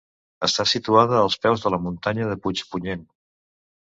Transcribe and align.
Està 0.45 0.63
situada 0.69 1.19
als 1.25 1.35
peus 1.43 1.65
de 1.65 1.71
la 1.73 1.79
muntanya 1.83 2.31
de 2.31 2.39
Puigpunyent. 2.47 3.05